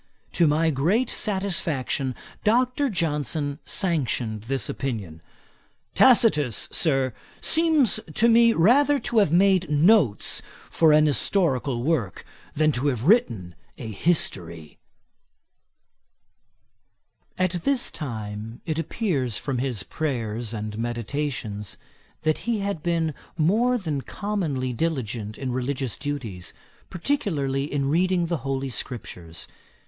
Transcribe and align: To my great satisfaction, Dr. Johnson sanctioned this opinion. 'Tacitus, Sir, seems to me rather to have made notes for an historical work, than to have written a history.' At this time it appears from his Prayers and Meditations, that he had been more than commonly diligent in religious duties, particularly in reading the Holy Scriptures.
To 0.31 0.47
my 0.47 0.71
great 0.71 1.11
satisfaction, 1.11 2.15
Dr. 2.43 2.89
Johnson 2.89 3.59
sanctioned 3.63 4.45
this 4.45 4.67
opinion. 4.67 5.21
'Tacitus, 5.93 6.67
Sir, 6.71 7.13
seems 7.39 7.99
to 8.15 8.27
me 8.27 8.51
rather 8.53 8.97
to 8.99 9.19
have 9.19 9.31
made 9.31 9.69
notes 9.69 10.41
for 10.71 10.91
an 10.91 11.05
historical 11.05 11.83
work, 11.83 12.25
than 12.55 12.71
to 12.71 12.87
have 12.87 13.03
written 13.03 13.53
a 13.77 13.91
history.' 13.91 14.79
At 17.37 17.61
this 17.63 17.91
time 17.91 18.59
it 18.65 18.79
appears 18.79 19.37
from 19.37 19.59
his 19.59 19.83
Prayers 19.83 20.51
and 20.51 20.79
Meditations, 20.79 21.77
that 22.23 22.39
he 22.49 22.57
had 22.61 22.81
been 22.81 23.13
more 23.37 23.77
than 23.77 24.01
commonly 24.01 24.73
diligent 24.73 25.37
in 25.37 25.51
religious 25.51 25.95
duties, 25.95 26.53
particularly 26.89 27.71
in 27.71 27.87
reading 27.89 28.25
the 28.25 28.37
Holy 28.37 28.71
Scriptures. 28.71 29.47